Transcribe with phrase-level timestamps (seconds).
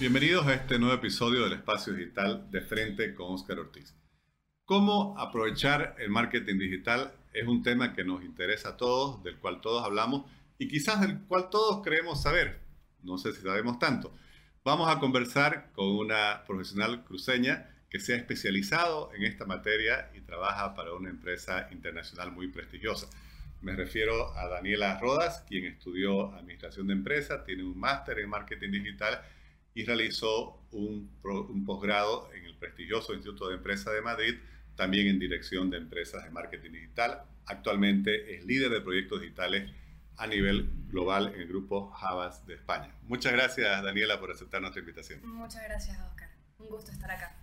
[0.00, 3.94] Bienvenidos a este nuevo episodio del Espacio Digital de Frente con Oscar Ortiz.
[4.64, 7.12] ¿Cómo aprovechar el marketing digital?
[7.34, 10.24] Es un tema que nos interesa a todos, del cual todos hablamos
[10.56, 12.60] y quizás del cual todos creemos saber.
[13.02, 14.16] No sé si sabemos tanto.
[14.64, 20.22] Vamos a conversar con una profesional cruceña que se ha especializado en esta materia y
[20.22, 23.06] trabaja para una empresa internacional muy prestigiosa.
[23.60, 28.70] Me refiero a Daniela Rodas, quien estudió Administración de Empresas, tiene un máster en Marketing
[28.70, 29.20] Digital
[29.80, 31.08] y realizó un,
[31.64, 34.34] posgrado en el prestigioso Instituto de Empresas de Madrid,
[34.76, 37.22] también en Dirección de Empresas de Marketing Digital.
[37.46, 39.70] Actualmente es líder de proyectos digitales
[40.18, 42.94] a nivel global en el grupo Javas de España.
[43.04, 45.20] Muchas gracias, Daniela, por aceptar nuestra invitación.
[45.24, 46.28] Muchas gracias, Oscar.
[46.58, 47.34] Un gusto estar acá.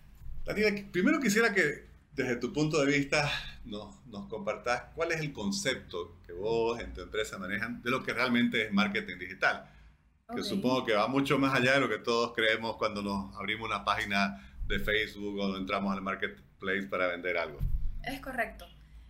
[0.45, 3.31] Daniela, primero quisiera que desde tu punto de vista
[3.65, 8.03] nos, nos compartas cuál es el concepto que vos en tu empresa manejan de lo
[8.03, 9.71] que realmente es marketing digital
[10.35, 13.67] que supongo que va mucho más allá de lo que todos creemos cuando nos abrimos
[13.67, 17.59] una página de Facebook o entramos al marketplace para vender algo.
[18.03, 18.65] Es correcto.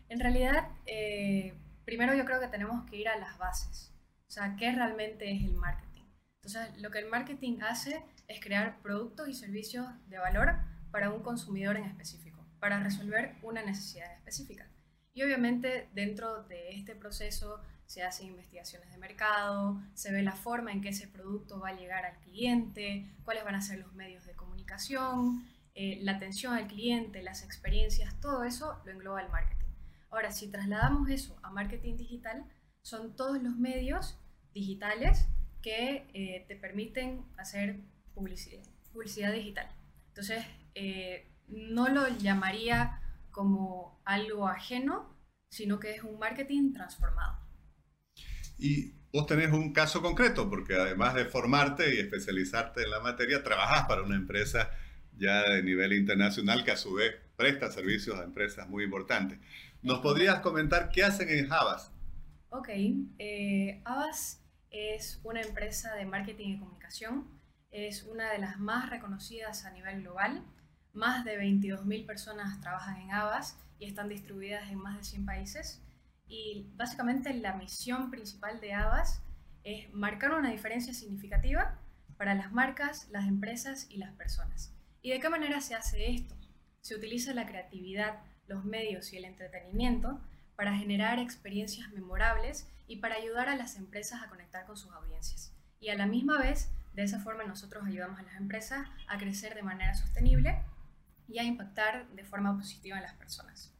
[0.09, 1.53] En realidad, eh,
[1.85, 3.91] primero yo creo que tenemos que ir a las bases.
[4.27, 6.03] O sea, ¿qué realmente es el marketing?
[6.35, 10.55] Entonces, lo que el marketing hace es crear productos y servicios de valor
[10.91, 14.67] para un consumidor en específico, para resolver una necesidad específica.
[15.13, 20.71] Y obviamente dentro de este proceso se hacen investigaciones de mercado, se ve la forma
[20.71, 24.25] en que ese producto va a llegar al cliente, cuáles van a ser los medios
[24.25, 29.71] de comunicación, eh, la atención al cliente, las experiencias, todo eso lo engloba el marketing.
[30.09, 32.45] Ahora, si trasladamos eso a marketing digital,
[32.81, 34.19] son todos los medios
[34.53, 35.27] digitales
[35.61, 37.79] que eh, te permiten hacer
[38.13, 39.67] publicidad, publicidad digital.
[40.09, 43.01] Entonces, eh, no lo llamaría
[43.31, 45.15] como algo ajeno,
[45.49, 47.46] sino que es un marketing transformado.
[48.57, 53.43] Y vos tenés un caso concreto, porque además de formarte y especializarte en la materia,
[53.43, 54.69] trabajás para una empresa
[55.17, 59.39] ya de nivel internacional que a su vez presta servicios a empresas muy importantes.
[59.81, 61.91] ¿Nos podrías comentar qué hacen en Havas?
[62.49, 62.69] Ok,
[63.19, 64.41] eh, Havas
[64.71, 67.27] es una empresa de marketing y comunicación,
[67.71, 70.43] es una de las más reconocidas a nivel global.
[70.93, 75.81] Más de 22.000 personas trabajan en Havas y están distribuidas en más de 100 países.
[76.27, 79.21] Y básicamente la misión principal de Avas
[79.63, 81.79] es marcar una diferencia significativa
[82.17, 84.73] para las marcas, las empresas y las personas.
[85.01, 86.35] ¿Y de qué manera se hace esto?
[86.81, 90.21] Se utiliza la creatividad, los medios y el entretenimiento
[90.55, 95.53] para generar experiencias memorables y para ayudar a las empresas a conectar con sus audiencias.
[95.79, 99.53] Y a la misma vez, de esa forma nosotros ayudamos a las empresas a crecer
[99.53, 100.63] de manera sostenible
[101.27, 103.76] y a impactar de forma positiva en las personas.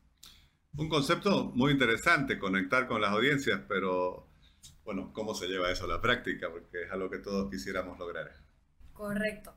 [0.78, 4.28] Un concepto muy interesante, conectar con las audiencias, pero
[4.86, 6.52] bueno, ¿cómo se lleva eso a la práctica?
[6.52, 8.32] Porque es algo que todos quisiéramos lograr.
[8.94, 9.56] Correcto.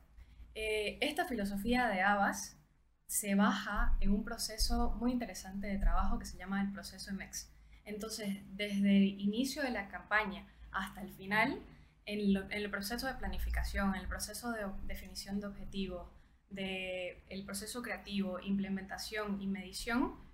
[0.54, 2.58] Eh, esta filosofía de Abbas
[3.06, 7.52] se baja en un proceso muy interesante de trabajo que se llama el proceso MEX.
[7.84, 11.60] Entonces, desde el inicio de la campaña hasta el final,
[12.06, 16.08] en, el proceso de planificación, en el proceso de definición de objetivos,
[16.48, 20.29] de el proceso creativo, implementación y medición,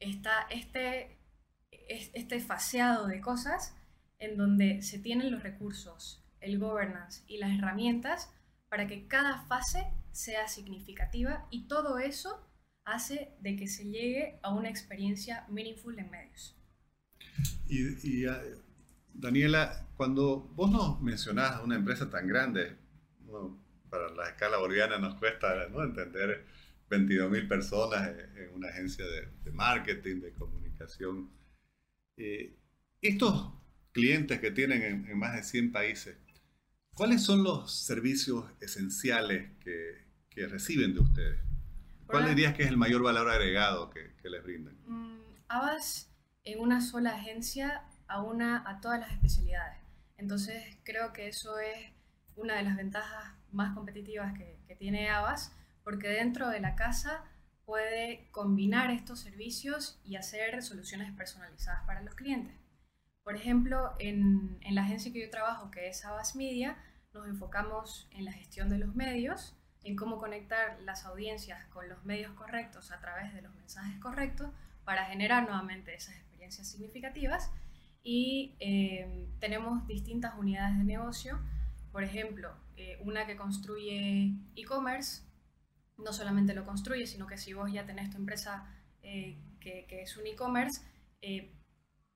[0.00, 1.18] está este,
[1.88, 3.76] este faseado de cosas
[4.18, 8.32] en donde se tienen los recursos, el governance y las herramientas
[8.68, 12.46] para que cada fase sea significativa y todo eso
[12.84, 16.56] hace de que se llegue a una experiencia meaningful en medios.
[17.68, 18.40] Y, ah,
[19.12, 22.76] Daniela, cuando vos nos mencionás una empresa tan grande,
[23.88, 25.82] para la escala boliviana nos cuesta ¿no?
[25.82, 26.46] entender
[26.90, 31.30] 22.000 personas en una agencia de, marketing, de comunicación.
[32.16, 32.56] Eh,
[33.00, 33.52] estos
[33.92, 36.16] clientes que tienen en, más de 100 países,
[36.94, 41.40] ¿cuáles son los servicios esenciales que, que reciben de ustedes?
[42.06, 44.76] ¿Cuál dirías que es el mayor valor agregado que, que les brindan?
[44.84, 46.12] Mm, Abas
[46.42, 49.78] en una sola agencia a, una, a todas las especialidades.
[50.16, 51.92] Entonces creo que eso es
[52.34, 55.52] una de las ventajas más competitivas que, que tiene Abas
[55.84, 57.24] porque dentro de la casa
[57.64, 62.60] puede combinar estos servicios y hacer soluciones personalizadas para los clientes.
[63.22, 66.76] Por ejemplo, en, la agencia que yo trabajo, que es Abbas Media,
[67.12, 72.04] nos enfocamos en la gestión de los medios, en cómo conectar las audiencias con los
[72.04, 74.50] medios correctos a través de los mensajes correctos
[74.84, 77.52] para generar nuevamente esas experiencias significativas.
[78.02, 81.38] Y eh, tenemos distintas unidades de negocio,
[81.92, 85.22] por ejemplo, eh, una que construye e-commerce,
[86.04, 88.66] no solamente lo construye, sino que si vos ya tenés tu empresa
[89.02, 90.82] eh, que, es un e-commerce,
[91.22, 91.52] eh,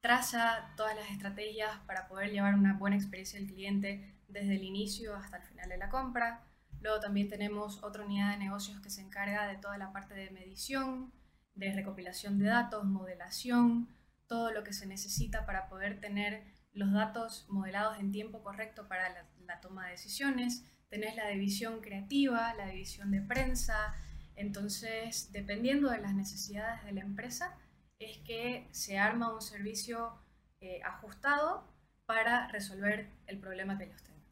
[0.01, 5.15] traza todas las estrategias para poder llevar una buena experiencia al cliente desde el inicio
[5.15, 6.43] hasta el final de la compra.
[6.81, 10.31] Luego también tenemos otra unidad de negocios que se encarga de toda la parte de
[10.31, 11.13] medición,
[11.55, 13.89] de recopilación de datos, modelación,
[14.27, 19.09] todo lo que se necesita para poder tener los datos modelados en tiempo correcto para
[19.47, 20.65] la, toma de decisiones.
[20.95, 23.97] Tenés la división creativa, la división de prensa.
[24.37, 27.59] Entonces, dependiendo de las necesidades de la empresa,
[27.99, 30.13] es que se arma un servicio
[30.61, 31.69] eh, ajustado
[32.07, 34.23] para resolver el problema que ellos tengan.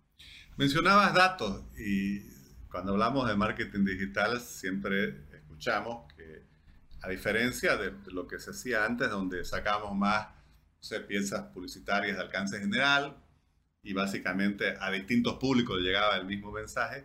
[0.56, 2.20] Mencionabas datos y
[2.70, 6.46] cuando hablamos de marketing digital siempre escuchamos que
[7.02, 10.28] a diferencia de lo que se hacía antes, donde sacamos más
[11.08, 13.16] piezas publicitarias de alcance general
[13.82, 17.04] y básicamente a distintos públicos llegaba el mismo mensaje,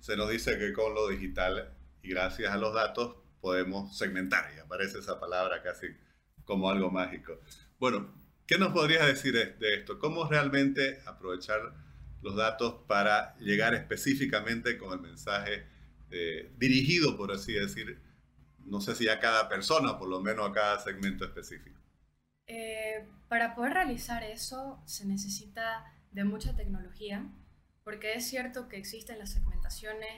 [0.00, 1.72] se nos dice que con lo digital
[2.02, 5.88] y gracias a los datos podemos segmentar y aparece esa palabra casi
[6.44, 7.40] como algo mágico.
[7.78, 8.14] Bueno,
[8.46, 9.98] ¿qué nos podrías decir de esto?
[9.98, 11.74] ¿Cómo realmente aprovechar
[12.22, 15.66] los datos para llegar específicamente con el mensaje
[16.10, 18.00] eh, dirigido, por así decir,
[18.64, 21.80] no sé si a cada persona, por lo menos a cada segmento específico.
[22.48, 25.84] Eh, para poder realizar eso se necesita
[26.16, 27.26] de mucha tecnología,
[27.84, 30.08] porque es cierto que existen las segmentaciones,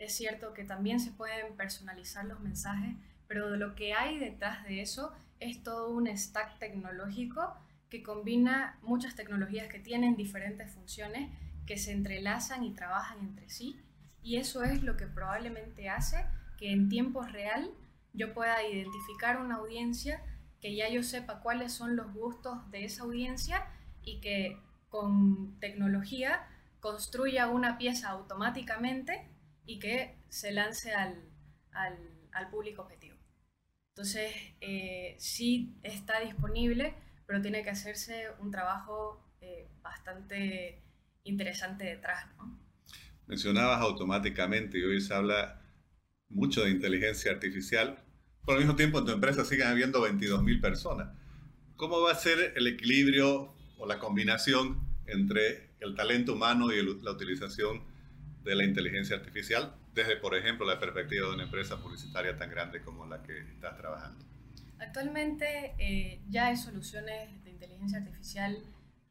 [0.00, 2.96] es cierto que también se pueden personalizar los mensajes,
[3.28, 7.54] pero lo que hay detrás de eso es todo un stack tecnológico
[7.88, 11.30] que combina muchas tecnologías que tienen diferentes funciones,
[11.66, 13.80] que se entrelazan y trabajan entre sí,
[14.24, 16.26] y eso es lo que probablemente hace
[16.58, 17.70] que en tiempo real
[18.12, 20.20] yo pueda identificar una audiencia,
[20.60, 23.64] que ya yo sepa cuáles son los gustos de esa audiencia
[24.02, 24.58] y que
[24.94, 26.46] con tecnología
[26.78, 29.28] construya una pieza automáticamente
[29.66, 31.20] y que se lance al,
[32.52, 33.16] público objetivo.
[33.90, 36.94] Entonces, eh, sí está disponible,
[37.26, 40.84] pero tiene que hacerse un trabajo eh, bastante
[41.24, 42.26] interesante detrás.
[43.26, 45.60] Mencionabas automáticamente y hoy se habla
[46.28, 47.98] mucho de inteligencia artificial,
[48.46, 51.08] pero al mismo tiempo en tu empresa siguen habiendo 22.000 personas.
[51.74, 57.10] ¿Cómo va a ser el equilibrio o la combinación entre el talento humano y la
[57.10, 57.82] utilización
[58.42, 62.82] de la inteligencia artificial desde, por ejemplo, la perspectiva de una empresa publicitaria tan grande
[62.82, 64.24] como la que estás trabajando?
[64.78, 68.58] Actualmente eh, ya hay soluciones de inteligencia artificial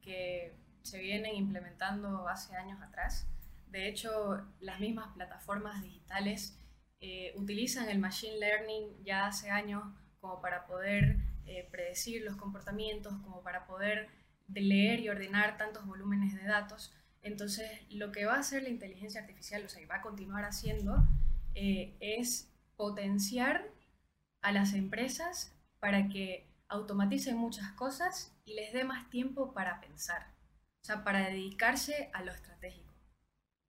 [0.01, 3.27] que se vienen implementando hace años atrás.
[3.67, 6.59] De hecho, las mismas plataformas digitales
[6.99, 9.83] eh, utilizan el Machine Learning ya hace años
[10.19, 14.09] como para poder eh, predecir los comportamientos, como para poder
[14.47, 16.93] leer y ordenar tantos volúmenes de datos.
[17.21, 20.45] Entonces, lo que va a hacer la inteligencia artificial, o sea, y va a continuar
[20.45, 21.07] haciendo,
[21.55, 23.69] eh, es potenciar
[24.41, 30.27] a las empresas para que automaticen muchas cosas y les dé más tiempo para pensar.
[30.81, 32.93] O sea, para dedicarse a lo estratégico.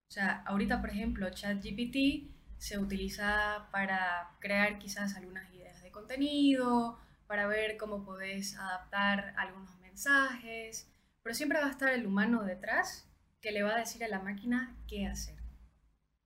[0.09, 6.99] O sea, ahorita, por ejemplo, ChatGPT se utiliza para crear quizás algunas ideas de contenido,
[7.27, 10.91] para ver cómo podés adaptar algunos mensajes,
[11.23, 13.09] pero siempre va a estar el humano detrás
[13.41, 15.39] que le va a decir a la máquina qué hacer.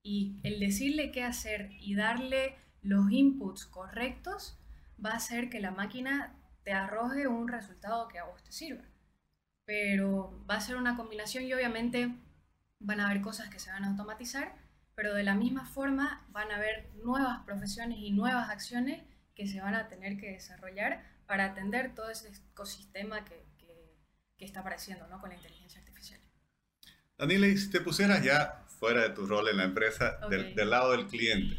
[0.02, 4.58] Y el decirle qué hacer y darle los inputs correctos
[5.04, 6.34] va a hacer que la máquina
[6.64, 8.84] te arroje un resultado que a vos te sirva
[9.68, 12.16] pero va a ser una combinación y obviamente
[12.80, 14.54] van a haber cosas que se van a automatizar,
[14.94, 19.02] pero de la misma forma van a haber nuevas profesiones y nuevas acciones
[19.34, 23.44] que se van a tener que desarrollar para atender todo ese ecosistema que,
[24.38, 25.20] que, está apareciendo ¿no?
[25.20, 26.20] con la inteligencia artificial.
[27.16, 31.06] Daniela, si te pusieras ya fuera de tu rol en la empresa, del, lado del
[31.06, 31.56] cliente,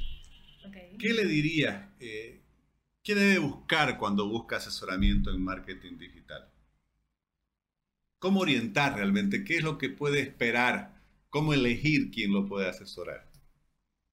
[0.98, 1.86] ¿qué le dirías?
[2.00, 2.42] Eh,
[3.04, 6.50] ¿Qué debe buscar cuando busca asesoramiento en marketing digital?
[8.20, 10.94] cómo orientar realmente, qué es lo que puede esperar,
[11.30, 13.26] cómo elegir quién lo puede asesorar.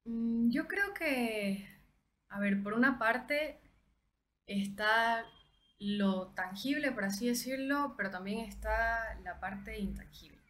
[0.04, 1.68] Mm, yo creo que,
[2.28, 3.58] a ver, por una parte
[4.46, 5.26] está
[5.78, 10.40] lo tangible, por así decirlo, pero también está la parte intangible.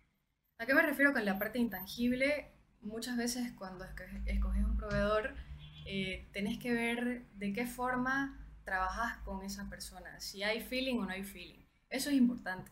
[0.58, 2.50] ¿A qué me refiero con la parte intangible?
[2.80, 3.84] Muchas veces cuando
[4.26, 5.34] escoges un proveedor,
[5.84, 11.04] eh, tenés que ver de qué forma trabajas con esa persona, si hay feeling o
[11.04, 11.64] no hay feeling.
[11.90, 12.70] Eso es importante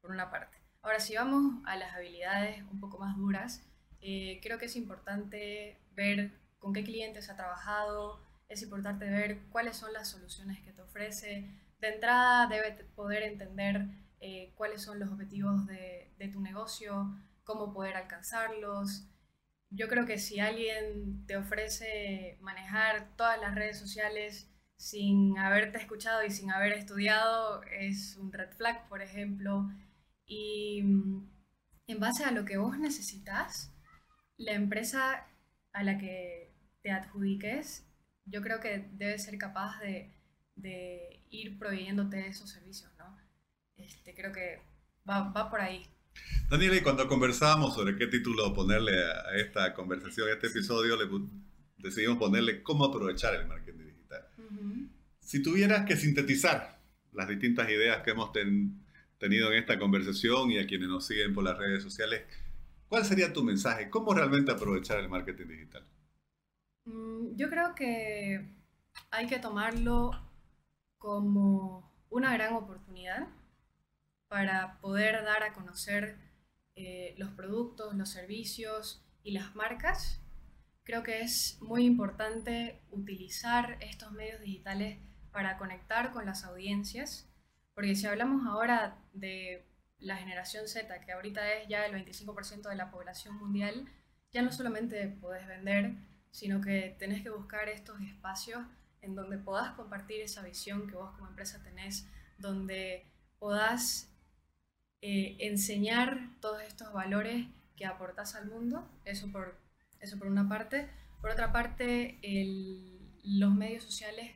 [0.00, 0.56] por una parte.
[0.82, 3.62] Ahora, si vamos a las habilidades un poco más duras,
[4.00, 9.76] eh, creo que es importante ver con qué clientes ha trabajado, es importante ver cuáles
[9.76, 11.50] son las soluciones que te ofrece.
[11.78, 13.86] De entrada, debe poder entender
[14.20, 17.14] eh, cuáles son los objetivos de, de tu negocio,
[17.44, 19.06] cómo poder alcanzarlos.
[19.70, 26.24] Yo creo que si alguien te ofrece manejar todas las redes sociales sin haberte escuchado
[26.24, 29.68] y sin haber estudiado, es un red flag, por ejemplo.
[30.26, 31.30] Y mm,
[31.88, 33.72] en base a lo que vos necesitas,
[34.36, 35.26] la empresa
[35.72, 37.86] a la que te adjudiques,
[38.24, 40.15] yo creo que debes ser capaz de,
[40.56, 43.16] de ir proveyéndote esos servicios, ¿no?
[43.76, 44.60] Este, creo que
[45.08, 45.86] va, va por ahí.
[46.50, 51.08] Daniela, y cuando conversábamos sobre qué título ponerle a esta conversación, a este episodio, le
[51.78, 54.26] decidimos ponerle cómo aprovechar el marketing digital.
[55.20, 56.80] Si tuvieras que sintetizar
[57.12, 58.30] las distintas ideas que hemos
[59.18, 62.22] tenido en esta conversación y a quienes nos siguen por las redes sociales,
[62.88, 63.90] ¿cuál sería tu mensaje?
[63.90, 65.84] ¿Cómo realmente aprovechar el marketing digital?
[66.84, 68.48] Mm, yo creo que
[69.10, 70.12] hay que tomarlo
[71.06, 73.28] como una gran oportunidad
[74.26, 76.18] para poder dar a conocer
[76.74, 80.20] eh, los productos, los servicios y las marcas.
[80.82, 84.98] Creo que es muy importante utilizar estos medios digitales
[85.30, 87.30] para conectar con las audiencias,
[87.72, 89.64] porque si hablamos ahora de
[90.00, 93.88] la generación Z, que ahorita es ya el 25% de la población mundial,
[94.32, 95.98] ya no solamente podés vender,
[96.32, 98.58] sino que tenés que buscar estos espacios
[99.06, 102.06] en donde podás compartir esa visión que vos como empresa tenés,
[102.38, 103.06] donde
[103.38, 104.12] podás
[105.00, 107.46] eh, enseñar todos estos valores
[107.76, 109.58] que aportas al mundo, eso por,
[110.00, 110.90] eso por una parte.
[111.20, 112.18] Por otra parte,
[113.24, 114.32] los medios sociales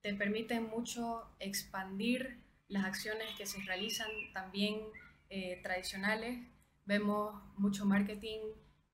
[0.00, 4.80] te permiten mucho expandir las acciones que se realizan también
[5.28, 6.38] eh, tradicionales.
[6.84, 8.40] Vemos mucho marketing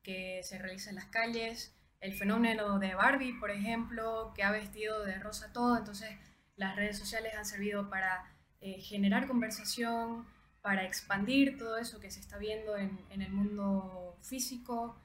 [0.03, 5.05] que se realiza en las calles, el fenómeno de Barbie, por ejemplo, que ha vestido
[5.05, 6.11] de rosa todo, entonces
[6.57, 8.25] las redes sociales han servido para
[8.61, 10.27] eh, generar conversación,
[10.61, 15.01] para expandir todo eso que se está viendo en, el mundo físico.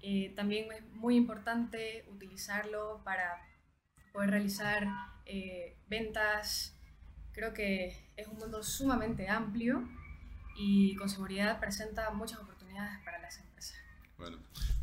[0.00, 3.42] Eh, también es muy importante utilizarlo para
[4.12, 4.86] poder realizar
[5.24, 6.78] eh, ventas.
[7.32, 9.88] Creo que es un mundo sumamente amplio
[10.56, 13.47] y con seguridad presenta muchas oportunidades para las empresas.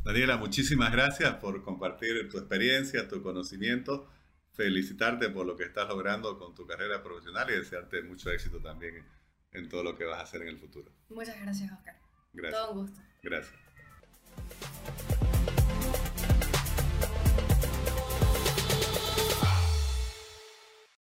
[0.06, 4.08] Daniela, muchísimas gracias por compartir tu experiencia, tu conocimiento.
[4.52, 9.04] Felicitarte por lo que estás logrando con tu carrera profesional y desearte mucho éxito también
[9.50, 10.92] en todo lo que vas a hacer en el futuro.
[11.08, 11.96] Muchas gracias, Oscar.
[12.32, 12.62] Gracias.
[12.62, 13.00] Todo un gusto.
[13.20, 13.65] Gracias.